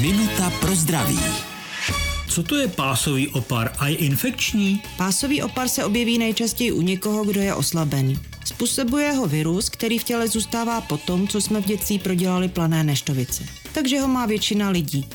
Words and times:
Minuta 0.00 0.50
pro 0.60 0.74
zdraví. 0.74 1.18
Co 2.28 2.42
to 2.42 2.56
je 2.56 2.68
pásový 2.68 3.28
opar 3.28 3.72
a 3.78 3.88
je 3.88 3.96
infekční? 3.96 4.82
Pásový 4.96 5.42
opar 5.42 5.68
se 5.68 5.84
objeví 5.84 6.18
nejčastěji 6.18 6.72
u 6.72 6.80
někoho, 6.80 7.24
kdo 7.24 7.40
je 7.40 7.54
oslabený. 7.54 8.18
Způsobuje 8.44 9.12
ho 9.12 9.26
virus, 9.26 9.68
který 9.68 9.98
v 9.98 10.04
těle 10.04 10.28
zůstává 10.28 10.80
po 10.80 10.96
tom, 10.96 11.28
co 11.28 11.40
jsme 11.40 11.62
v 11.62 11.64
dětství 11.64 11.98
prodělali 11.98 12.48
plané 12.48 12.84
neštovice. 12.84 13.44
Takže 13.72 14.00
ho 14.00 14.08
má 14.08 14.26
většina 14.26 14.70
lidí, 14.70 15.08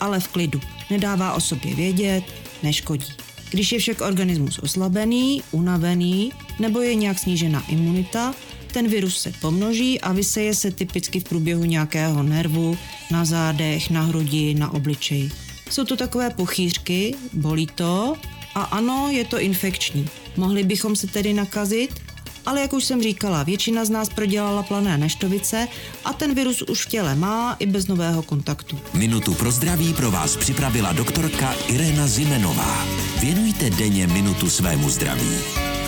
ale 0.00 0.20
v 0.20 0.28
klidu. 0.28 0.60
Nedává 0.90 1.32
o 1.32 1.40
sobě 1.40 1.74
vědět, 1.74 2.24
neškodí. 2.62 3.12
Když 3.50 3.72
je 3.72 3.78
však 3.78 4.00
organismus 4.00 4.58
oslabený, 4.58 5.42
unavený 5.50 6.32
nebo 6.58 6.80
je 6.80 6.94
nějak 6.94 7.18
snížena 7.18 7.64
imunita, 7.68 8.34
ten 8.70 8.88
virus 8.88 9.20
se 9.20 9.32
pomnoží 9.40 10.00
a 10.00 10.12
vyseje 10.12 10.54
se 10.54 10.70
typicky 10.70 11.20
v 11.20 11.24
průběhu 11.24 11.64
nějakého 11.64 12.22
nervu, 12.22 12.78
na 13.10 13.24
zádech, 13.24 13.90
na 13.90 14.02
hrudi, 14.02 14.54
na 14.54 14.74
obličeji. 14.74 15.30
Jsou 15.70 15.84
to 15.84 15.96
takové 15.96 16.30
pochýřky, 16.30 17.14
bolí 17.32 17.66
to 17.66 18.16
a 18.54 18.62
ano, 18.62 19.08
je 19.10 19.24
to 19.24 19.40
infekční. 19.40 20.06
Mohli 20.36 20.62
bychom 20.62 20.96
se 20.96 21.06
tedy 21.06 21.32
nakazit, 21.32 22.00
ale 22.46 22.60
jak 22.60 22.72
už 22.72 22.84
jsem 22.84 23.02
říkala, 23.02 23.42
většina 23.42 23.84
z 23.84 23.90
nás 23.90 24.08
prodělala 24.08 24.62
plané 24.62 24.98
neštovice 24.98 25.68
a 26.04 26.12
ten 26.12 26.34
virus 26.34 26.62
už 26.62 26.86
v 26.86 26.88
těle 26.88 27.14
má 27.14 27.56
i 27.58 27.66
bez 27.66 27.86
nového 27.86 28.22
kontaktu. 28.22 28.78
Minutu 28.94 29.34
pro 29.34 29.50
zdraví 29.50 29.94
pro 29.94 30.10
vás 30.10 30.36
připravila 30.36 30.92
doktorka 30.92 31.54
Irena 31.68 32.06
Zimenová. 32.06 32.86
Věnujte 33.20 33.70
denně 33.70 34.06
minutu 34.06 34.50
svému 34.50 34.90
zdraví. 34.90 35.69